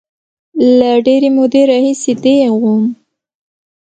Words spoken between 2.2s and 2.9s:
دیغ وم.